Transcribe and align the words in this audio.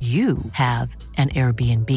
you 0.00 0.36
have 0.52 0.94
an 1.16 1.30
Airbnb. 1.30 1.90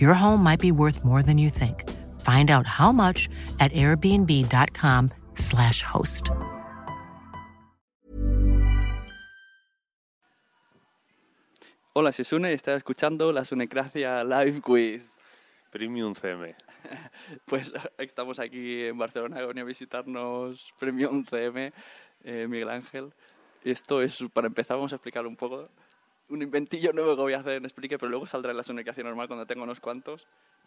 Your 0.00 0.14
home 0.14 0.40
might 0.40 0.60
be 0.60 0.70
worth 0.70 1.04
more 1.04 1.20
than 1.20 1.36
you 1.36 1.50
think. 1.50 1.90
Find 2.20 2.52
out 2.52 2.68
how 2.68 2.92
much 2.92 3.28
at 3.58 3.72
airbnb.com/slash 3.72 5.82
host. 5.82 6.30
Hola, 11.96 12.12
soy 12.12 12.24
Sune 12.24 12.50
y 12.50 12.54
estás 12.54 12.78
escuchando 12.78 13.32
la 13.32 13.44
Sunecracia 13.44 14.24
Live 14.24 14.62
with... 14.66 15.14
Premium 15.74 16.14
CM. 16.14 16.54
Pues 17.46 17.72
estamos 17.98 18.38
aquí 18.38 18.84
en 18.84 18.96
Barcelona, 18.96 19.44
venía 19.44 19.64
a 19.64 19.66
visitarnos 19.66 20.72
Premium 20.78 21.24
CM, 21.24 21.72
eh, 22.22 22.46
Miguel 22.48 22.70
Ángel. 22.70 23.12
Esto 23.64 24.00
es, 24.00 24.22
para 24.32 24.46
empezar, 24.46 24.76
vamos 24.76 24.92
a 24.92 24.96
explicar 24.96 25.26
un 25.26 25.34
poco 25.34 25.68
un 26.28 26.42
inventillo 26.42 26.92
nuevo 26.92 27.16
que 27.16 27.22
voy 27.22 27.32
a 27.34 27.40
hacer 27.40 27.56
en 27.56 27.64
Explique, 27.64 27.98
pero 27.98 28.10
luego 28.10 28.26
saldrá 28.26 28.50
en 28.52 28.56
la 28.56 28.62
Sunecracia 28.62 29.04
normal 29.04 29.26
cuando 29.26 29.46
tenga 29.46 29.62
unos 29.62 29.80
cuantos. 29.80 30.26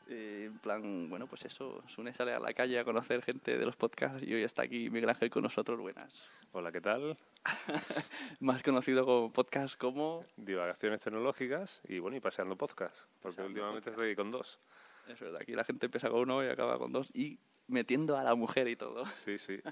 Eh, 0.10 0.46
en 0.46 0.60
plan, 0.60 1.10
bueno, 1.10 1.28
pues 1.28 1.44
eso, 1.44 1.84
Sune 1.88 2.14
sale 2.14 2.34
a 2.34 2.40
la 2.40 2.54
calle 2.54 2.80
a 2.80 2.86
conocer 2.86 3.22
gente 3.22 3.58
de 3.58 3.66
los 3.66 3.76
podcasts 3.76 4.24
y 4.26 4.34
hoy 4.34 4.44
está 4.44 4.62
aquí 4.62 4.90
Miguel 4.90 5.10
Ángel 5.10 5.30
con 5.30 5.44
nosotros. 5.44 5.80
Buenas. 5.80 6.24
Hola, 6.54 6.72
¿qué 6.72 6.80
tal? 6.80 7.18
Más 8.40 8.64
conocido 8.64 9.06
como 9.06 9.34
podcast 9.34 9.78
como... 9.78 10.24
Divagaciones 10.38 11.02
tecnológicas 11.02 11.82
y 11.88 12.00
bueno, 12.00 12.16
y 12.16 12.22
paseando 12.22 12.56
podcast, 12.56 13.10
porque 13.22 13.42
últimamente 13.42 13.90
estoy 13.90 14.16
con 14.16 14.32
dos. 14.32 14.62
Es 15.10 15.20
verdad, 15.20 15.42
aquí 15.42 15.54
la 15.54 15.66
gente 15.66 15.88
empieza 15.88 16.10
con 16.10 16.22
uno 16.22 16.44
y 16.44 16.48
acaba 16.48 16.78
con 16.78 16.94
dos 16.94 17.10
y 17.14 17.40
metiendo 17.68 18.18
a 18.18 18.24
la 18.24 18.36
mujer 18.36 18.70
y 18.70 18.76
todo. 18.76 19.06
Sí, 19.06 19.38
sí. 19.38 19.60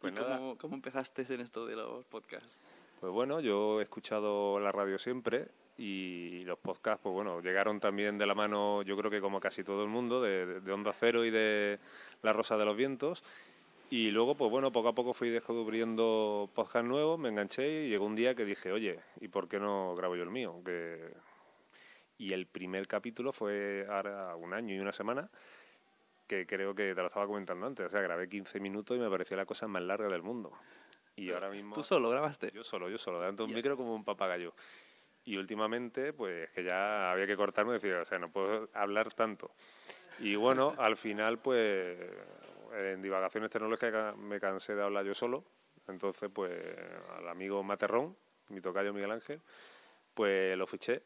Pues 0.00 0.12
nada. 0.12 0.36
Cómo, 0.36 0.58
¿Cómo 0.58 0.74
empezaste 0.74 1.24
en 1.32 1.40
esto 1.40 1.64
de 1.64 1.76
los 1.76 2.04
podcasts? 2.04 2.58
Pues 3.00 3.12
bueno, 3.12 3.40
yo 3.40 3.80
he 3.80 3.84
escuchado 3.84 4.58
la 4.60 4.72
radio 4.72 4.98
siempre 4.98 5.48
y 5.76 6.44
los 6.44 6.58
podcasts, 6.58 7.00
pues 7.02 7.12
bueno, 7.12 7.40
llegaron 7.40 7.80
también 7.80 8.16
de 8.16 8.26
la 8.26 8.34
mano, 8.34 8.82
yo 8.82 8.96
creo 8.96 9.10
que 9.10 9.20
como 9.20 9.40
casi 9.40 9.64
todo 9.64 9.82
el 9.82 9.88
mundo, 9.88 10.22
de, 10.22 10.60
de 10.60 10.72
Onda 10.72 10.92
Cero 10.92 11.24
y 11.24 11.30
de 11.30 11.78
La 12.22 12.32
Rosa 12.32 12.56
de 12.56 12.64
los 12.64 12.76
Vientos. 12.76 13.22
Y 13.90 14.10
luego, 14.10 14.34
pues 14.34 14.50
bueno, 14.50 14.72
poco 14.72 14.88
a 14.88 14.94
poco 14.94 15.12
fui 15.12 15.30
descubriendo 15.30 16.50
podcasts 16.54 16.88
nuevos, 16.88 17.18
me 17.18 17.28
enganché 17.28 17.84
y 17.84 17.90
llegó 17.90 18.06
un 18.06 18.14
día 18.14 18.34
que 18.34 18.44
dije, 18.44 18.72
oye, 18.72 18.98
¿y 19.20 19.28
por 19.28 19.46
qué 19.46 19.58
no 19.60 19.94
grabo 19.94 20.16
yo 20.16 20.22
el 20.22 20.30
mío? 20.30 20.60
Que... 20.64 21.12
Y 22.18 22.32
el 22.32 22.46
primer 22.46 22.86
capítulo 22.86 23.32
fue 23.32 23.86
ahora 23.88 24.34
un 24.36 24.54
año 24.54 24.74
y 24.74 24.78
una 24.78 24.92
semana, 24.92 25.28
que 26.26 26.46
creo 26.46 26.74
que 26.74 26.94
te 26.94 27.00
lo 27.00 27.08
estaba 27.08 27.26
comentando 27.26 27.66
antes. 27.66 27.86
O 27.86 27.88
sea, 27.88 28.00
grabé 28.00 28.28
15 28.28 28.58
minutos 28.60 28.96
y 28.96 29.00
me 29.00 29.10
pareció 29.10 29.36
la 29.36 29.46
cosa 29.46 29.68
más 29.68 29.82
larga 29.82 30.08
del 30.08 30.22
mundo. 30.22 30.52
Y 31.16 31.30
ahora 31.30 31.50
mismo... 31.50 31.74
¿Tú 31.74 31.82
solo 31.82 32.10
grabaste? 32.10 32.50
Yo 32.52 32.64
solo, 32.64 32.88
yo 32.88 32.98
solo, 32.98 33.20
delante 33.20 33.42
de 33.42 33.48
un 33.48 33.54
micro 33.54 33.76
como 33.76 33.94
un 33.94 34.04
papagayo. 34.04 34.54
Y 35.24 35.36
últimamente, 35.36 36.12
pues 36.12 36.50
que 36.50 36.64
ya 36.64 37.12
había 37.12 37.26
que 37.26 37.36
cortarme 37.36 37.72
y 37.72 37.74
decir, 37.74 37.94
o 37.94 38.04
sea, 38.04 38.18
no 38.18 38.30
puedo 38.30 38.68
hablar 38.74 39.12
tanto. 39.14 39.50
Y 40.18 40.36
bueno, 40.36 40.74
al 40.78 40.96
final, 40.96 41.38
pues 41.38 41.98
en 42.74 43.02
divagaciones 43.02 43.50
tecnológicas 43.50 44.16
me 44.16 44.40
cansé 44.40 44.74
de 44.74 44.82
hablar 44.82 45.04
yo 45.04 45.14
solo. 45.14 45.44
Entonces, 45.88 46.30
pues 46.32 46.52
al 47.16 47.28
amigo 47.28 47.62
Materrón, 47.62 48.16
mi 48.48 48.60
tocayo 48.60 48.92
Miguel 48.92 49.12
Ángel, 49.12 49.40
pues 50.14 50.56
lo 50.56 50.66
fiché. 50.66 51.02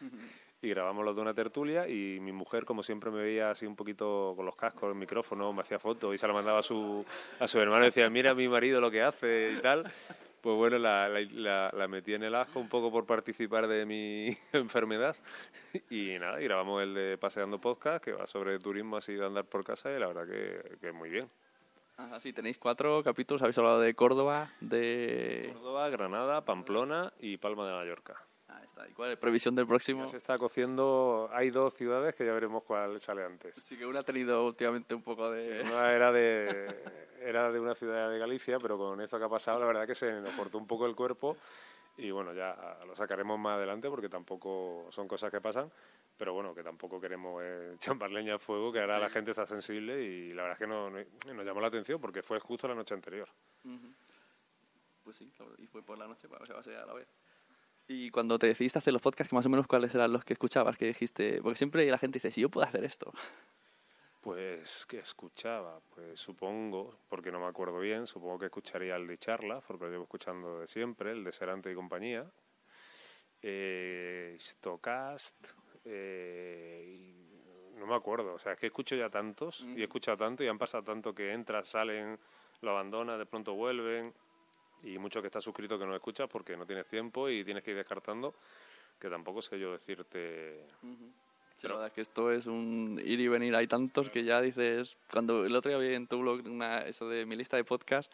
y 0.62 0.70
grabamos 0.70 1.04
los 1.04 1.14
de 1.14 1.22
una 1.22 1.34
tertulia 1.34 1.88
y 1.88 2.18
mi 2.20 2.32
mujer, 2.32 2.64
como 2.64 2.82
siempre, 2.82 3.10
me 3.10 3.22
veía 3.22 3.50
así 3.50 3.66
un 3.66 3.76
poquito 3.76 4.32
con 4.36 4.46
los 4.46 4.56
cascos, 4.56 4.90
el 4.90 4.94
micrófono, 4.94 5.52
me 5.52 5.60
hacía 5.60 5.78
fotos 5.78 6.14
y 6.14 6.18
se 6.18 6.26
la 6.26 6.32
mandaba 6.32 6.60
a 6.60 6.62
su, 6.62 7.04
a 7.38 7.46
su 7.46 7.60
hermano 7.60 7.84
y 7.84 7.88
decía, 7.88 8.08
mira 8.10 8.30
a 8.30 8.34
mi 8.34 8.48
marido 8.48 8.80
lo 8.80 8.90
que 8.90 9.02
hace 9.02 9.52
y 9.52 9.60
tal. 9.60 9.90
Pues 10.40 10.56
bueno, 10.56 10.78
la, 10.78 11.08
la, 11.08 11.70
la, 11.72 11.88
metí 11.88 12.14
en 12.14 12.22
el 12.22 12.34
ajo 12.34 12.60
un 12.60 12.68
poco 12.68 12.92
por 12.92 13.04
participar 13.04 13.66
de 13.66 13.84
mi 13.84 14.36
enfermedad 14.52 15.16
y 15.90 16.16
nada, 16.20 16.40
y 16.40 16.44
grabamos 16.44 16.84
el 16.84 16.94
de 16.94 17.18
Paseando 17.18 17.60
Podcast, 17.60 18.04
que 18.04 18.12
va 18.12 18.28
sobre 18.28 18.58
turismo 18.60 18.96
así 18.96 19.14
de 19.14 19.26
andar 19.26 19.44
por 19.46 19.64
casa 19.64 19.90
y 19.90 19.98
la 19.98 20.06
verdad 20.06 20.26
que, 20.26 20.76
que 20.78 20.92
muy 20.92 21.10
bien. 21.10 21.28
Ah, 21.98 22.20
sí, 22.20 22.32
tenéis 22.32 22.58
cuatro 22.58 23.02
capítulos, 23.02 23.42
habéis 23.42 23.58
hablado 23.58 23.80
de 23.80 23.94
Córdoba, 23.94 24.52
de... 24.60 25.50
Córdoba, 25.54 25.88
Granada, 25.88 26.44
Pamplona 26.44 27.12
y 27.18 27.38
Palma 27.38 27.66
de 27.66 27.72
Mallorca. 27.72 28.22
¿Y 28.88 28.92
cuál 28.92 29.10
es 29.10 29.16
la 29.16 29.20
previsión 29.20 29.54
del 29.54 29.66
próximo? 29.66 30.04
Ya 30.04 30.10
se 30.10 30.16
está 30.18 30.38
cociendo. 30.38 31.30
Hay 31.32 31.50
dos 31.50 31.74
ciudades 31.74 32.14
que 32.14 32.26
ya 32.26 32.32
veremos 32.32 32.62
cuál 32.64 33.00
sale 33.00 33.24
antes. 33.24 33.54
Sí, 33.56 33.76
que 33.76 33.86
una 33.86 34.00
ha 34.00 34.02
tenido 34.02 34.44
últimamente 34.44 34.94
un 34.94 35.02
poco 35.02 35.30
de. 35.30 35.62
una 35.62 35.92
era 35.92 36.12
de, 36.12 36.82
era 37.20 37.50
de 37.50 37.58
una 37.58 37.74
ciudad 37.74 38.10
de 38.10 38.18
Galicia, 38.18 38.58
pero 38.58 38.76
con 38.76 39.00
esto 39.00 39.18
que 39.18 39.24
ha 39.24 39.28
pasado, 39.28 39.60
la 39.60 39.66
verdad 39.66 39.86
que 39.86 39.94
se 39.94 40.12
nos 40.12 40.34
cortó 40.34 40.58
un 40.58 40.66
poco 40.66 40.86
el 40.86 40.94
cuerpo. 40.94 41.36
Y 41.98 42.10
bueno, 42.10 42.34
ya 42.34 42.78
lo 42.86 42.94
sacaremos 42.94 43.38
más 43.38 43.56
adelante 43.56 43.88
porque 43.88 44.10
tampoco 44.10 44.86
son 44.90 45.08
cosas 45.08 45.30
que 45.30 45.40
pasan. 45.40 45.70
Pero 46.18 46.34
bueno, 46.34 46.54
que 46.54 46.62
tampoco 46.62 47.00
queremos 47.00 47.42
eh, 47.42 47.76
champar 47.78 48.10
leña 48.10 48.34
al 48.34 48.40
fuego, 48.40 48.72
que 48.72 48.80
ahora 48.80 48.98
la 48.98 49.08
gente 49.08 49.30
está 49.30 49.46
sensible 49.46 50.02
y 50.02 50.32
la 50.32 50.42
verdad 50.42 50.52
es 50.52 50.58
que 50.58 50.66
no, 50.66 50.90
nos 50.90 51.46
llamó 51.46 51.60
la 51.60 51.68
atención 51.68 52.00
porque 52.00 52.22
fue 52.22 52.38
justo 52.40 52.68
la 52.68 52.74
noche 52.74 52.94
anterior. 52.94 53.28
Pues 55.02 55.16
sí, 55.16 55.32
y 55.58 55.66
fue 55.66 55.82
por 55.82 55.96
la 55.98 56.06
noche, 56.06 56.28
para 56.28 56.40
que 56.44 56.62
se 56.62 56.74
va 56.74 56.82
a 56.82 56.86
la 56.86 56.94
vez. 56.94 57.08
Y 57.88 58.10
cuando 58.10 58.38
te 58.38 58.48
decidiste 58.48 58.78
hacer 58.78 58.92
los 58.92 59.02
podcasts, 59.02 59.32
más 59.32 59.46
o 59.46 59.48
menos 59.48 59.66
cuáles 59.66 59.94
eran 59.94 60.12
los 60.12 60.24
que 60.24 60.32
escuchabas, 60.32 60.76
que 60.76 60.86
dijiste, 60.86 61.40
porque 61.40 61.56
siempre 61.56 61.86
la 61.86 61.98
gente 61.98 62.16
dice, 62.16 62.32
si 62.32 62.40
yo 62.40 62.48
puedo 62.48 62.66
hacer 62.66 62.84
esto. 62.84 63.12
Pues 64.20 64.86
que 64.86 64.98
escuchaba, 64.98 65.78
pues 65.94 66.18
supongo, 66.18 66.98
porque 67.08 67.30
no 67.30 67.38
me 67.38 67.46
acuerdo 67.46 67.78
bien, 67.78 68.08
supongo 68.08 68.40
que 68.40 68.46
escucharía 68.46 68.96
el 68.96 69.06
de 69.06 69.18
charla, 69.18 69.60
porque 69.60 69.84
lo 69.84 69.90
llevo 69.92 70.02
escuchando 70.02 70.60
de 70.60 70.66
siempre, 70.66 71.12
el 71.12 71.22
de 71.22 71.30
Serante 71.30 71.70
y 71.70 71.76
compañía, 71.76 72.28
eh, 73.40 74.36
Stocast, 74.40 75.50
eh, 75.84 77.14
no 77.76 77.86
me 77.86 77.94
acuerdo, 77.94 78.34
o 78.34 78.38
sea, 78.40 78.54
es 78.54 78.58
que 78.58 78.66
escucho 78.66 78.96
ya 78.96 79.08
tantos 79.08 79.64
y 79.76 79.80
he 79.80 79.84
escuchado 79.84 80.16
tanto 80.16 80.42
y 80.42 80.48
han 80.48 80.58
pasado 80.58 80.82
tanto 80.82 81.14
que 81.14 81.32
entras, 81.32 81.68
salen, 81.68 82.18
lo 82.62 82.70
abandonas, 82.72 83.20
de 83.20 83.26
pronto 83.26 83.54
vuelven 83.54 84.12
y 84.86 84.98
mucho 84.98 85.20
que 85.20 85.26
estás 85.26 85.44
suscrito 85.44 85.78
que 85.78 85.86
no 85.86 85.94
escuchas 85.94 86.28
porque 86.28 86.56
no 86.56 86.64
tienes 86.64 86.86
tiempo 86.86 87.28
y 87.28 87.44
tienes 87.44 87.62
que 87.62 87.72
ir 87.72 87.76
descartando, 87.76 88.34
que 88.98 89.10
tampoco 89.10 89.42
sé 89.42 89.58
yo 89.58 89.72
decirte 89.72 90.66
Sí, 91.56 91.66
la 91.68 91.74
verdad 91.74 91.86
es 91.88 91.92
que 91.94 92.00
esto 92.02 92.30
es 92.30 92.46
un 92.46 93.00
ir 93.02 93.18
y 93.18 93.28
venir. 93.28 93.56
Hay 93.56 93.66
tantos 93.66 94.10
que 94.10 94.24
ya 94.24 94.42
dices. 94.42 94.98
Cuando 95.10 95.46
el 95.46 95.56
otro 95.56 95.70
día 95.70 95.78
vi 95.78 95.94
en 95.94 96.06
tu 96.06 96.18
blog 96.18 96.44
una, 96.44 96.80
eso 96.80 97.08
de 97.08 97.24
mi 97.24 97.34
lista 97.34 97.56
de 97.56 97.64
podcast 97.64 98.12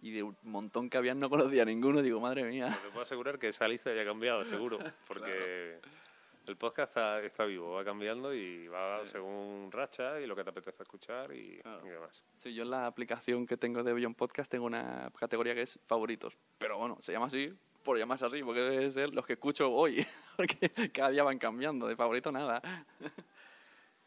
y 0.00 0.12
de 0.12 0.22
un 0.22 0.36
montón 0.42 0.88
que 0.88 0.96
habían 0.96 1.18
no 1.18 1.28
conocía 1.28 1.64
ninguno, 1.64 2.02
digo, 2.02 2.20
madre 2.20 2.44
mía. 2.44 2.78
Te 2.82 2.90
puedo 2.90 3.02
asegurar 3.02 3.38
que 3.40 3.48
esa 3.48 3.66
lista 3.66 3.92
ya 3.92 4.02
ha 4.02 4.04
cambiado, 4.04 4.44
seguro, 4.44 4.78
porque 5.08 5.80
el 6.46 6.56
podcast 6.56 6.90
está, 6.90 7.22
está 7.22 7.44
vivo, 7.44 7.72
va 7.72 7.84
cambiando 7.84 8.34
y 8.34 8.68
va 8.68 9.04
según 9.04 9.70
racha 9.70 10.20
y 10.20 10.26
lo 10.26 10.36
que 10.36 10.44
te 10.44 10.50
apetece 10.50 10.82
escuchar 10.82 11.32
y, 11.32 11.60
y 11.84 11.88
demás. 11.88 12.24
Sí, 12.36 12.54
yo 12.54 12.62
en 12.64 12.70
la 12.70 12.86
aplicación 12.86 13.46
que 13.46 13.56
tengo 13.56 13.82
de 13.82 13.92
Beyond 13.92 14.16
Podcast 14.16 14.50
tengo 14.50 14.66
una 14.66 15.10
categoría 15.18 15.54
que 15.54 15.62
es 15.62 15.78
favoritos. 15.86 16.36
Pero 16.58 16.78
bueno, 16.78 16.98
se 17.00 17.12
llama 17.12 17.26
así 17.26 17.52
por 17.84 17.98
llamarse 17.98 18.26
así, 18.26 18.42
porque 18.42 18.62
debe 18.62 18.90
ser 18.90 19.14
los 19.14 19.24
que 19.26 19.34
escucho 19.34 19.70
hoy, 19.70 20.04
porque 20.36 20.70
cada 20.92 21.10
día 21.10 21.22
van 21.22 21.38
cambiando, 21.38 21.86
de 21.86 21.94
favorito 21.94 22.32
nada. 22.32 22.60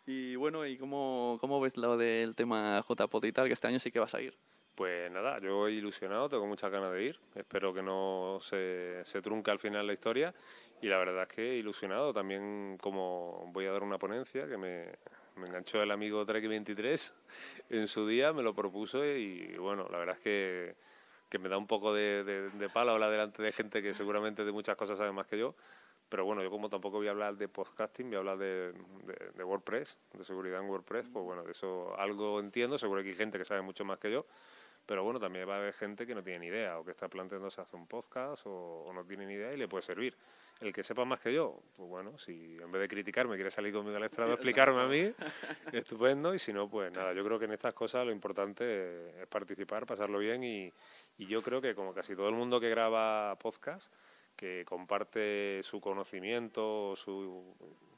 Y 0.10 0.38
bueno, 0.38 0.66
¿y 0.66 0.78
cómo, 0.78 1.38
cómo 1.42 1.60
ves 1.60 1.76
lo 1.76 1.98
del 1.98 2.34
tema 2.34 2.82
JPOT 2.82 3.26
y 3.26 3.34
tal, 3.34 3.48
que 3.48 3.54
este 3.54 3.68
año 3.68 3.78
sí 3.78 3.92
que 3.92 4.00
vas 4.00 4.16
a 4.16 4.22
ir? 4.22 4.34
Pues 4.74 5.12
nada, 5.12 5.38
yo 5.42 5.68
ilusionado, 5.68 6.30
tengo 6.30 6.48
muchas 6.48 6.72
ganas 6.72 6.94
de 6.94 7.04
ir. 7.04 7.20
Espero 7.36 7.74
que 7.74 7.84
no 7.84 8.38
se, 8.40 9.02
se 9.04 9.22
trunque 9.22 9.52
al 9.52 9.60
final 9.60 9.86
la 9.86 9.92
historia. 9.92 10.34
Y 10.82 10.88
la 10.88 10.98
verdad 10.98 11.24
es 11.24 11.36
que 11.36 11.56
ilusionado 11.56 12.14
también, 12.14 12.78
como 12.80 13.50
voy 13.52 13.66
a 13.66 13.72
dar 13.72 13.84
una 13.84 13.98
ponencia 13.98 14.48
que 14.48 14.58
me, 14.58 14.86
me 15.36 15.48
enganchó 15.48 15.82
el 15.82 15.92
amigo 15.92 16.26
Trek23 16.26 17.14
en 17.70 17.88
su 17.88 18.08
día, 18.08 18.32
me 18.32 18.44
lo 18.44 18.54
propuso 18.54 19.04
y 19.06 19.56
bueno, 19.58 19.88
la 19.90 19.98
verdad 19.98 20.16
es 20.18 20.22
que, 20.22 20.76
que 21.30 21.40
me 21.40 21.50
da 21.50 21.58
un 21.58 21.68
poco 21.68 21.94
de, 21.94 22.24
de, 22.24 22.50
de 22.50 22.70
palo 22.70 22.92
hablar 22.92 23.12
delante 23.12 23.42
de 23.42 23.52
gente 23.52 23.82
que 23.82 23.94
seguramente 23.94 24.46
de 24.46 24.52
muchas 24.52 24.76
cosas 24.76 24.98
sabe 24.98 25.12
más 25.12 25.28
que 25.28 25.38
yo. 25.38 25.56
Pero 26.10 26.24
bueno, 26.24 26.42
yo 26.42 26.50
como 26.50 26.70
tampoco 26.70 26.98
voy 26.98 27.08
a 27.08 27.12
hablar 27.12 27.36
de 27.36 27.50
podcasting, 27.50 28.08
voy 28.08 28.16
a 28.16 28.20
hablar 28.20 28.38
de, 28.38 28.72
de, 28.72 29.32
de 29.36 29.44
WordPress, 29.44 29.98
de 30.14 30.24
seguridad 30.24 30.62
en 30.62 30.70
WordPress, 30.70 31.10
pues 31.12 31.26
bueno, 31.26 31.44
de 31.44 31.52
eso 31.52 32.00
algo 32.00 32.40
entiendo, 32.40 32.78
seguro 32.78 33.04
que 33.04 33.10
hay 33.10 33.16
gente 33.16 33.38
que 33.38 33.44
sabe 33.44 33.62
mucho 33.62 33.84
más 33.84 34.00
que 34.00 34.12
yo, 34.12 34.26
pero 34.88 35.04
bueno, 35.04 35.20
también 35.20 35.48
va 35.48 35.56
a 35.56 35.58
haber 35.58 35.74
gente 35.74 36.08
que 36.08 36.16
no 36.16 36.24
tiene 36.24 36.40
ni 36.40 36.48
idea 36.48 36.80
o 36.80 36.86
que 36.86 36.92
está 36.92 37.10
planteándose 37.10 37.62
hacer 37.62 37.76
un 37.80 37.86
podcast 37.86 38.48
o, 38.48 38.86
o 38.86 38.94
no 38.94 39.04
tiene 39.04 39.26
ni 39.26 39.34
idea 39.34 39.54
y 39.54 39.58
le 39.58 39.68
puede 39.68 39.84
servir. 39.84 40.16
El 40.62 40.74
que 40.74 40.84
sepa 40.84 41.06
más 41.06 41.20
que 41.20 41.32
yo, 41.32 41.60
pues 41.76 41.88
bueno, 41.88 42.18
si 42.18 42.58
en 42.60 42.72
vez 42.72 42.82
de 42.82 42.88
criticarme 42.88 43.36
quiere 43.36 43.52
salir 43.52 43.74
conmigo 43.74 43.98
al 43.98 44.04
estrado 44.04 44.32
a 44.32 44.34
explicarme 44.36 44.82
a 44.82 44.88
mí, 44.88 45.12
estupendo, 45.74 46.34
y 46.34 46.40
si 46.40 46.52
no, 46.52 46.68
pues 46.68 46.92
nada, 46.92 47.14
yo 47.14 47.24
creo 47.24 47.38
que 47.38 47.46
en 47.46 47.52
estas 47.52 47.76
cosas 47.76 48.06
lo 48.06 48.12
importante 48.12 49.22
es 49.22 49.28
participar, 49.28 49.86
pasarlo 49.86 50.18
bien 50.18 50.44
y, 50.44 50.74
y 51.18 51.28
yo 51.28 51.44
creo 51.44 51.62
que 51.62 51.76
como 51.76 51.94
casi 51.94 52.16
todo 52.16 52.30
el 52.30 52.36
mundo 52.36 52.60
que 52.60 52.70
graba 52.70 53.38
podcast, 53.38 53.94
que 54.36 54.64
comparte 54.66 55.62
su 55.64 55.82
conocimiento, 55.82 56.96
su, 56.96 57.54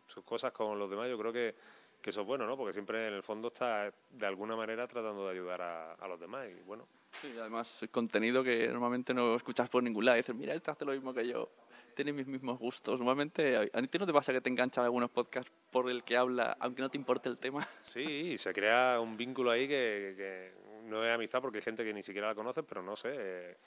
sus 0.08 0.24
cosas 0.24 0.52
con 0.52 0.80
los 0.80 0.90
demás, 0.90 1.08
yo 1.08 1.18
creo 1.18 1.32
que, 1.32 1.56
que 2.02 2.10
eso 2.12 2.22
es 2.22 2.28
bueno, 2.28 2.46
¿no? 2.46 2.56
Porque 2.58 2.74
siempre 2.74 3.08
en 3.08 3.14
el 3.14 3.24
fondo 3.24 3.50
está 3.50 3.92
de 4.10 4.26
alguna 4.26 4.56
manera 4.56 4.88
tratando 4.88 5.26
de 5.26 5.32
ayudar 5.32 5.62
a, 5.62 5.94
a 5.94 6.08
los 6.08 6.20
demás 6.20 6.48
y 6.50 6.62
bueno, 6.64 6.88
Sí, 7.12 7.36
además 7.40 7.82
es 7.84 7.90
contenido 7.90 8.44
que 8.44 8.68
normalmente 8.70 9.14
no 9.14 9.36
escuchas 9.36 9.70
por 9.70 9.84
ningún 9.84 10.06
lado. 10.06 10.18
Y 10.18 10.22
dices, 10.22 10.36
mira, 10.36 10.54
este 10.54 10.72
hace 10.72 10.86
lo 10.86 10.92
mismo 10.94 11.14
que 11.14 11.28
yo, 11.28 11.50
tiene 11.96 12.14
mis 12.14 12.28
mismos 12.28 12.58
gustos. 12.60 13.00
Normalmente, 13.00 13.58
¿a 13.58 13.82
ti 13.82 13.98
no 13.98 14.06
te 14.06 14.14
pasa 14.14 14.32
que 14.32 14.40
te 14.42 14.50
enganchan 14.50 14.86
algunos 14.86 15.10
podcasts 15.10 15.52
por 15.72 15.90
el 15.90 16.04
que 16.04 16.16
habla, 16.16 16.56
aunque 16.60 16.82
no 16.82 16.90
te 16.90 16.98
importe 16.98 17.28
el 17.28 17.40
tema? 17.40 17.68
Sí, 17.84 18.02
y 18.02 18.38
se 18.38 18.54
crea 18.54 19.00
un 19.02 19.18
vínculo 19.18 19.50
ahí 19.52 19.68
que, 19.68 20.14
que 20.16 20.54
no 20.88 21.04
es 21.04 21.14
amistad 21.14 21.42
porque 21.42 21.58
hay 21.58 21.64
gente 21.64 21.84
que 21.84 21.94
ni 21.94 22.04
siquiera 22.04 22.28
la 22.28 22.36
conoce, 22.36 22.64
pero 22.64 22.82
no 22.84 22.96
sé. 22.96 23.10
eh, 23.14 23.58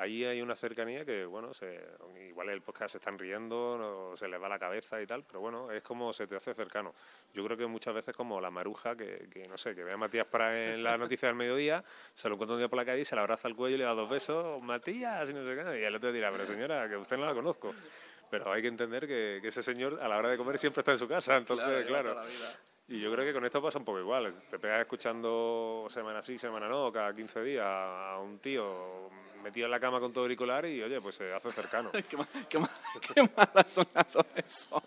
ahí 0.00 0.24
hay 0.24 0.40
una 0.40 0.56
cercanía 0.56 1.04
que, 1.04 1.26
bueno, 1.26 1.52
se, 1.52 1.78
igual 2.26 2.48
el 2.48 2.62
podcast 2.62 2.92
se 2.92 2.98
están 2.98 3.18
riendo, 3.18 3.76
no, 3.78 4.16
se 4.16 4.28
les 4.28 4.42
va 4.42 4.48
la 4.48 4.58
cabeza 4.58 5.00
y 5.00 5.06
tal, 5.06 5.24
pero 5.24 5.40
bueno, 5.40 5.70
es 5.70 5.82
como 5.82 6.12
se 6.12 6.26
te 6.26 6.36
hace 6.36 6.54
cercano. 6.54 6.94
Yo 7.34 7.44
creo 7.44 7.56
que 7.56 7.66
muchas 7.66 7.94
veces 7.94 8.16
como 8.16 8.40
la 8.40 8.50
maruja 8.50 8.96
que, 8.96 9.28
que 9.30 9.46
no 9.46 9.58
sé, 9.58 9.74
que 9.74 9.84
ve 9.84 9.92
a 9.92 9.98
Matías 9.98 10.26
para 10.26 10.72
en 10.72 10.82
la 10.82 10.96
noticia 10.96 11.28
del 11.28 11.36
mediodía, 11.36 11.84
se 12.14 12.28
lo 12.28 12.34
encuentra 12.34 12.54
un 12.54 12.60
día 12.60 12.68
por 12.68 12.78
la 12.78 12.84
calle 12.86 13.02
y 13.02 13.04
se 13.04 13.14
le 13.14 13.20
abraza 13.20 13.46
al 13.46 13.54
cuello 13.54 13.76
y 13.76 13.78
le 13.78 13.84
da 13.84 13.92
dos 13.92 14.08
besos, 14.08 14.62
Matías, 14.62 15.28
y 15.28 15.34
no 15.34 15.44
sé 15.44 15.54
qué, 15.54 15.80
y 15.80 15.84
el 15.84 15.94
otro 15.94 16.12
dirá, 16.12 16.32
pero 16.32 16.46
señora, 16.46 16.88
que 16.88 16.96
usted 16.96 17.18
no 17.18 17.26
la 17.26 17.34
conozco. 17.34 17.74
Pero 18.30 18.50
hay 18.52 18.62
que 18.62 18.68
entender 18.68 19.06
que, 19.06 19.40
que 19.42 19.48
ese 19.48 19.62
señor 19.62 20.00
a 20.00 20.08
la 20.08 20.16
hora 20.16 20.30
de 20.30 20.38
comer 20.38 20.56
siempre 20.56 20.80
está 20.80 20.92
en 20.92 20.98
su 20.98 21.08
casa, 21.08 21.36
entonces, 21.36 21.84
claro. 21.86 22.16
Y 22.90 22.98
yo 23.00 23.12
creo 23.12 23.24
que 23.24 23.32
con 23.32 23.44
esto 23.44 23.62
pasa 23.62 23.78
un 23.78 23.84
poco 23.84 24.00
igual. 24.00 24.32
Te 24.50 24.58
pegas 24.58 24.80
escuchando 24.80 25.86
semana 25.88 26.20
sí, 26.22 26.36
semana 26.38 26.68
no, 26.68 26.90
cada 26.92 27.14
15 27.14 27.40
días 27.42 27.64
a 27.64 28.18
un 28.20 28.38
tío 28.40 29.08
metido 29.44 29.66
en 29.66 29.70
la 29.70 29.78
cama 29.78 30.00
con 30.00 30.12
todo 30.12 30.24
auricular 30.24 30.66
y, 30.66 30.82
oye, 30.82 31.00
pues 31.00 31.14
se 31.14 31.32
hace 31.32 31.52
cercano. 31.52 31.90
qué, 32.10 32.16
ma- 32.16 32.26
qué, 32.48 32.58
ma- 32.58 32.70
qué 33.14 33.22
mal 33.22 33.64
sonado 33.68 34.26
eso. 34.44 34.82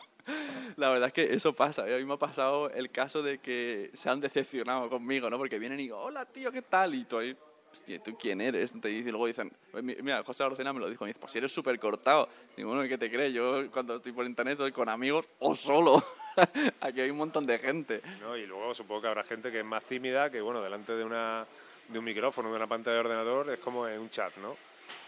La 0.75 0.89
verdad 0.89 1.07
es 1.07 1.13
que 1.13 1.33
eso 1.33 1.53
pasa. 1.53 1.83
A 1.83 1.85
mí 1.85 2.03
me 2.03 2.13
ha 2.15 2.17
pasado 2.17 2.69
el 2.71 2.91
caso 2.91 3.23
de 3.23 3.37
que 3.39 3.89
se 3.93 4.09
han 4.09 4.19
decepcionado 4.19 4.89
conmigo, 4.89 5.29
¿no? 5.29 5.37
Porque 5.37 5.57
vienen 5.57 5.79
y 5.79 5.83
digo, 5.83 5.97
hola 5.97 6.25
tío, 6.25 6.51
¿qué 6.51 6.61
tal? 6.61 6.93
Y 6.95 7.07
ahí, 7.17 7.35
hostia, 7.71 8.03
¿tú 8.03 8.17
quién 8.17 8.41
eres? 8.41 8.73
Te 8.81 8.89
y 8.91 9.01
luego 9.03 9.27
dicen, 9.27 9.49
"Pues 9.71 9.81
mi- 9.81 9.95
mira, 10.01 10.23
José 10.25 10.43
Arocena 10.43 10.73
me 10.73 10.79
lo 10.81 10.89
dijo, 10.89 11.05
me 11.05 11.09
dice, 11.11 11.19
pues 11.21 11.31
si 11.31 11.37
eres 11.37 11.53
súper 11.53 11.79
cortado. 11.79 12.27
Digo, 12.57 12.69
bueno, 12.73 12.85
¿qué 12.87 12.97
te 12.97 13.09
crees? 13.09 13.33
Yo 13.33 13.71
cuando 13.71 13.95
estoy 13.95 14.11
por 14.11 14.25
internet 14.25 14.53
estoy 14.53 14.73
con 14.73 14.89
amigos 14.89 15.25
o 15.39 15.55
solo. 15.55 16.03
Aquí 16.81 17.01
hay 17.01 17.09
un 17.09 17.17
montón 17.17 17.45
de 17.45 17.59
gente. 17.59 18.01
¿no? 18.21 18.35
Y 18.37 18.45
luego 18.45 18.73
supongo 18.73 19.01
que 19.01 19.07
habrá 19.07 19.23
gente 19.23 19.51
que 19.51 19.59
es 19.59 19.65
más 19.65 19.83
tímida, 19.83 20.29
que 20.29 20.41
bueno, 20.41 20.61
delante 20.61 20.93
de 20.93 21.03
una 21.03 21.45
de 21.87 21.99
un 21.99 22.05
micrófono, 22.05 22.49
de 22.49 22.55
una 22.55 22.67
pantalla 22.67 22.95
de 22.95 22.99
ordenador, 23.01 23.49
es 23.51 23.59
como 23.59 23.87
en 23.87 23.99
un 23.99 24.09
chat, 24.09 24.35
¿no? 24.37 24.55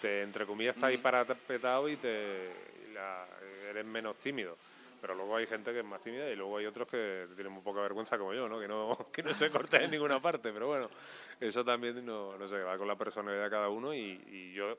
Te, 0.01 0.21
entre 0.23 0.45
comillas, 0.45 0.75
está 0.75 0.87
ahí 0.87 0.97
parapetado 0.97 1.87
y 1.87 1.95
te 1.95 2.49
y 2.89 2.93
la- 2.93 3.25
eres 3.69 3.85
menos 3.85 4.17
tímido. 4.17 4.57
Pero 5.01 5.13
luego 5.15 5.35
hay 5.37 5.45
gente 5.47 5.71
que 5.71 5.79
es 5.79 5.85
más 5.85 6.01
tímida 6.01 6.29
y 6.29 6.35
luego 6.35 6.57
hay 6.57 6.65
otros 6.65 6.87
que 6.87 7.27
tienen 7.35 7.53
muy 7.53 7.61
poca 7.61 7.79
vergüenza 7.81 8.17
como 8.17 8.33
yo, 8.33 8.49
¿no? 8.49 8.59
Que 8.59 8.67
no, 8.67 8.97
que 9.13 9.23
no 9.23 9.33
se 9.33 9.49
corta 9.49 9.77
en 9.77 9.91
ninguna 9.91 10.19
parte. 10.19 10.51
Pero 10.51 10.67
bueno, 10.67 10.89
eso 11.39 11.63
también, 11.63 12.05
no, 12.05 12.37
no 12.37 12.47
sé, 12.47 12.57
va 12.61 12.77
con 12.77 12.87
la 12.87 12.95
personalidad 12.95 13.45
de 13.45 13.49
cada 13.49 13.69
uno 13.69 13.93
y, 13.93 14.21
y 14.27 14.53
yo 14.53 14.77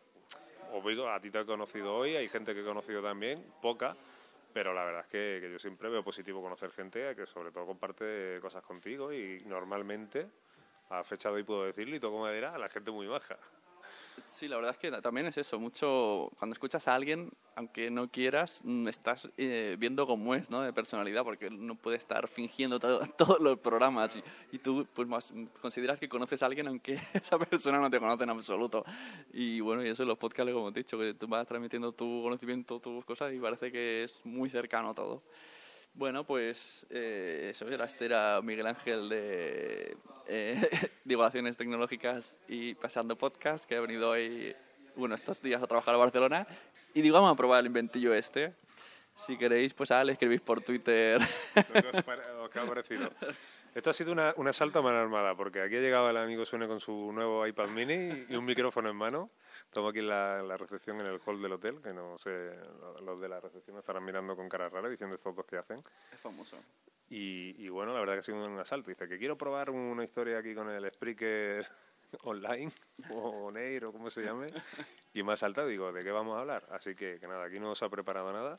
os 0.73 0.85
digo, 0.85 1.09
a 1.09 1.19
ti 1.21 1.31
te 1.31 1.41
he 1.41 1.47
conocido 1.47 1.95
hoy, 1.95 2.17
hay 2.17 2.29
gente 2.29 2.53
que 2.55 2.61
he 2.61 2.65
conocido 2.65 3.01
también, 3.01 3.43
poca, 3.63 3.97
pero 4.57 4.73
la 4.73 4.85
verdad 4.85 5.03
es 5.03 5.09
que, 5.09 5.51
yo 5.53 5.59
siempre 5.59 5.91
veo 5.91 6.03
positivo 6.03 6.41
conocer 6.41 6.71
gente 6.71 7.15
que 7.15 7.27
sobre 7.27 7.51
todo 7.53 7.67
comparte 7.67 8.39
cosas 8.41 8.63
contigo 8.63 9.13
y 9.13 9.43
normalmente, 9.45 10.31
a 10.89 11.05
fecha 11.05 11.29
de 11.29 11.35
hoy 11.35 11.43
puedo 11.43 11.65
decirlo 11.67 11.95
y 11.95 12.01
todo 12.01 12.13
como 12.13 12.27
dirá, 12.31 12.57
la 12.57 12.71
gente 12.71 12.91
muy 12.91 13.07
baja. 13.07 13.37
Sí, 14.25 14.49
la 14.49 14.57
verdad 14.57 14.73
es 14.73 14.79
que 14.79 14.91
también 15.01 15.27
es 15.27 15.37
eso. 15.39 15.59
Mucho 15.59 16.31
cuando 16.39 16.55
escuchas 16.55 16.89
a 16.89 16.95
alguien, 16.95 17.31
aunque 17.55 17.91
no 17.91 18.11
quieras, 18.11 18.61
mm, 18.65 18.89
estás 18.89 19.29
eh, 19.37 19.77
viendo 19.79 20.07
cómo 20.07 20.35
es, 20.35 20.51
¿no? 20.51 20.63
De 20.63 20.73
personalidad, 20.73 21.23
porque 21.23 21.51
no 21.51 21.75
puede 21.75 21.97
estar 21.97 22.27
fingiendo 22.29 22.79
todo- 22.79 23.01
todos 23.19 23.41
los 23.41 23.59
programas 23.59 24.17
y, 24.17 24.23
y 24.53 24.59
tú, 24.59 24.87
pues, 24.95 25.07
más 25.07 25.33
consideras 25.61 25.99
que 26.01 26.09
conoces 26.09 26.43
a 26.43 26.47
alguien 26.47 26.67
aunque 26.69 26.99
esa 27.15 27.39
persona 27.39 27.79
no 27.79 27.91
te 27.91 27.99
conoce 27.99 28.25
en 28.25 28.31
absoluto. 28.31 28.85
Y 29.33 29.61
bueno, 29.61 29.85
y 29.85 29.89
eso 29.89 30.03
en 30.03 30.09
los 30.09 30.19
podcasts, 30.19 30.53
como 30.53 30.69
he 30.69 30.73
dicho, 30.73 30.99
que 30.99 31.15
tú 31.15 31.27
vas 31.29 31.47
transmitiendo 31.47 31.93
tu 31.93 32.23
conocimiento, 32.23 32.81
tus 32.81 33.05
cosas 33.05 33.33
y 33.33 33.39
parece 33.39 33.71
que 33.71 34.05
es 34.05 34.25
muy 34.25 34.49
cercano 34.51 34.95
todo. 34.95 35.23
Bueno, 35.97 36.25
pues 36.25 36.87
eh, 36.91 37.49
eso 37.53 37.67
era, 37.69 37.87
este 37.87 38.05
era 38.05 38.43
Miguel 38.43 38.67
Ángel 38.67 39.09
de 39.09 39.97
eh, 40.27 40.91
Divulgaciones 41.05 41.57
Tecnológicas 41.57 42.39
y 42.49 42.75
Pasando 42.75 43.17
Podcast, 43.17 43.65
que 43.65 43.77
ha 43.77 43.81
venido 43.81 44.11
hoy, 44.11 44.55
bueno, 44.95 45.15
estos 45.15 45.41
días 45.41 45.63
a 45.63 45.67
trabajar 45.67 45.95
a 45.95 45.97
Barcelona. 45.97 46.47
Y 46.93 47.01
digo, 47.01 47.15
vamos 47.15 47.33
a 47.33 47.37
probar 47.37 47.61
el 47.61 47.67
inventillo 47.69 48.13
este. 48.13 48.53
Si 49.15 49.39
queréis, 49.39 49.73
pues 49.73 49.91
ah, 49.91 50.05
le 50.05 50.13
escribís 50.13 50.43
por 50.43 50.61
Twitter. 50.61 51.19
Lo 51.19 52.45
os 52.45 52.55
ha 52.55 52.67
parecido. 52.67 53.11
Esto 53.75 53.89
ha 53.89 53.95
sido 53.95 54.13
una, 54.13 54.35
un 54.37 54.49
asalto 54.49 54.81
a 54.81 54.83
mano 54.83 54.99
armada, 54.99 55.35
porque 55.35 55.63
aquí 55.63 55.77
ha 55.77 55.81
llegado 55.81 56.11
el 56.11 56.19
amigo 56.19 56.45
Sune 56.45 56.69
con 56.69 56.79
su 56.79 57.11
nuevo 57.11 57.47
iPad 57.47 57.69
mini 57.69 58.27
y 58.29 58.35
un 58.37 58.45
micrófono 58.45 58.91
en 58.91 58.97
mano. 58.97 59.31
Estamos 59.77 59.91
aquí 59.91 59.99
en 59.99 60.09
la, 60.09 60.41
en 60.41 60.49
la 60.49 60.57
recepción 60.57 60.99
en 61.03 61.07
el 61.07 61.21
hall 61.23 61.43
del 61.43 61.53
hotel, 61.53 61.83
que 61.83 61.93
no 61.93 62.17
sé, 62.17 62.51
los 63.05 63.21
de 63.21 63.29
la 63.29 63.41
recepción 63.41 63.75
me 63.75 63.81
estarán 63.81 64.03
mirando 64.07 64.35
con 64.35 64.49
cara 64.49 64.71
rara 64.71 64.89
diciendo 64.89 65.17
estos 65.17 65.37
dos 65.37 65.45
que 65.45 65.59
hacen. 65.59 65.77
Es 66.11 66.19
famoso. 66.19 66.57
Y, 67.11 67.55
y 67.63 67.69
bueno, 67.69 67.93
la 67.93 68.01
verdad 68.01 68.15
que 68.15 68.19
ha 68.21 68.23
sido 68.23 68.43
un 68.43 68.59
asalto. 68.59 68.89
Dice 68.89 69.07
que 69.07 69.19
quiero 69.19 69.37
probar 69.37 69.69
una 69.69 70.03
historia 70.03 70.39
aquí 70.39 70.55
con 70.55 70.71
el 70.71 70.91
Spreaker 70.91 71.69
online, 72.23 72.73
o 73.11 73.51
Neir, 73.51 73.85
o 73.85 73.93
como 73.93 74.09
se 74.09 74.23
llame, 74.23 74.47
y 75.13 75.23
me 75.23 75.35
ha 75.35 75.37
saltado, 75.37 75.67
digo, 75.67 75.93
¿de 75.93 76.03
qué 76.03 76.11
vamos 76.11 76.39
a 76.39 76.41
hablar? 76.41 76.67
Así 76.71 76.95
que, 76.95 77.21
que 77.21 77.29
nada, 77.29 77.45
aquí 77.45 77.61
no 77.61 77.73
os 77.73 77.83
ha 77.83 77.91
preparado 77.91 78.33
nada, 78.33 78.59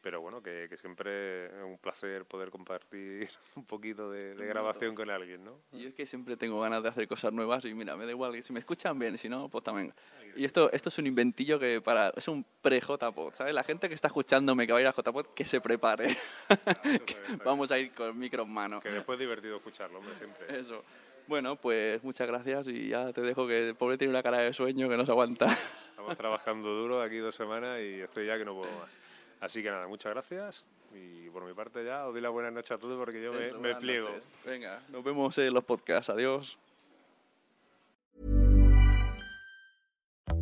pero 0.00 0.20
bueno, 0.20 0.42
que, 0.42 0.66
que 0.68 0.76
siempre 0.76 1.46
es 1.46 1.64
un 1.64 1.78
placer 1.78 2.24
poder 2.24 2.50
compartir 2.50 3.28
un 3.56 3.64
poquito 3.64 4.10
de, 4.10 4.34
de 4.34 4.46
grabación 4.46 4.94
con 4.94 5.10
alguien, 5.10 5.44
¿no? 5.44 5.60
Y 5.72 5.86
es 5.86 5.94
que 5.94 6.06
siempre 6.06 6.36
tengo 6.36 6.60
ganas 6.60 6.82
de 6.82 6.88
hacer 6.88 7.08
cosas 7.08 7.32
nuevas 7.32 7.64
y 7.64 7.74
mira, 7.74 7.96
me 7.96 8.04
da 8.04 8.10
igual, 8.10 8.42
si 8.42 8.52
me 8.52 8.60
escuchan 8.60 8.98
bien, 8.98 9.18
si 9.18 9.28
no, 9.28 9.48
pues 9.48 9.64
también. 9.64 9.92
Y 10.36 10.44
esto, 10.44 10.70
esto 10.72 10.88
es 10.88 10.98
un 10.98 11.06
inventillo 11.06 11.58
que 11.58 11.80
para 11.80 12.12
es 12.16 12.28
un 12.28 12.44
pre-JPod, 12.62 13.34
¿sabes? 13.34 13.54
La 13.54 13.64
gente 13.64 13.88
que 13.88 13.94
está 13.94 14.08
escuchándome 14.08 14.66
que 14.66 14.72
va 14.72 14.78
a 14.78 14.82
ir 14.82 14.86
a 14.86 14.94
JPod, 14.94 15.34
que 15.34 15.44
se 15.44 15.60
prepare. 15.60 16.16
Vamos 17.44 17.70
a 17.72 17.78
ir 17.78 17.92
con 17.92 18.08
el 18.08 18.14
micro 18.14 18.44
en 18.44 18.52
mano. 18.52 18.80
Que 18.80 18.90
después 18.90 19.16
es 19.16 19.20
divertido 19.20 19.56
escucharlo, 19.56 19.98
hombre, 19.98 20.14
siempre. 20.16 20.60
Eso. 20.60 20.84
Bueno, 21.26 21.56
pues 21.56 22.02
muchas 22.02 22.26
gracias 22.26 22.68
y 22.68 22.88
ya 22.88 23.12
te 23.12 23.20
dejo 23.20 23.46
que 23.46 23.68
el 23.68 23.74
pobre 23.74 23.98
tiene 23.98 24.12
una 24.12 24.22
cara 24.22 24.38
de 24.38 24.52
sueño 24.54 24.88
que 24.88 24.96
no 24.96 25.04
se 25.04 25.12
aguanta. 25.12 25.52
Estamos 25.90 26.16
trabajando 26.16 26.72
duro 26.72 27.02
aquí 27.02 27.18
dos 27.18 27.34
semanas 27.34 27.80
y 27.80 28.00
estoy 28.00 28.26
ya 28.26 28.38
que 28.38 28.46
no 28.46 28.54
puedo 28.54 28.72
más. 28.78 28.96
Así 29.40 29.62
que 29.62 29.70
nada, 29.70 29.86
muchas 29.86 30.12
gracias 30.12 30.64
y 30.94 31.28
por 31.30 31.44
mi 31.44 31.52
parte 31.52 31.84
ya 31.84 32.06
os 32.06 32.12
doy 32.12 32.22
la 32.22 32.30
buena 32.30 32.50
noche 32.50 32.74
a 32.74 32.78
todos 32.78 32.98
porque 32.98 33.22
yo 33.22 33.32
me, 33.32 33.52
me 33.52 33.74
pliego. 33.76 34.08
noches. 34.08 34.36
Venga, 34.44 34.80
nos 34.88 35.04
vemos 35.04 35.36
en 35.38 35.52
los 35.54 35.64
podcasts. 35.64 36.10
Adiós. 36.10 36.56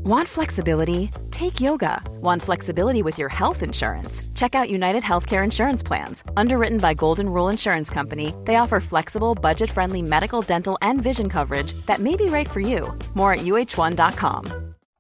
Want 0.04 0.28
flexibility? 0.28 1.10
Take 1.32 1.60
yoga. 1.60 2.00
Want 2.20 2.40
flexibility 2.40 3.02
with 3.02 3.18
your 3.18 3.28
health 3.28 3.64
insurance? 3.64 4.22
Check 4.36 4.54
out 4.54 4.70
United 4.70 5.02
Healthcare 5.02 5.42
Insurance 5.42 5.82
Plans. 5.82 6.22
Underwritten 6.36 6.78
by 6.78 6.94
Golden 6.94 7.28
Rule 7.28 7.48
Insurance 7.48 7.90
Company, 7.90 8.32
they 8.44 8.54
offer 8.54 8.78
flexible, 8.78 9.34
budget 9.34 9.68
friendly 9.68 10.02
medical, 10.02 10.42
dental, 10.42 10.78
and 10.80 11.02
vision 11.02 11.28
coverage 11.28 11.72
that 11.86 11.98
may 11.98 12.14
be 12.14 12.26
right 12.26 12.48
for 12.48 12.60
you. 12.60 12.96
More 13.14 13.32
at 13.32 13.40
uh1.com. 13.40 14.65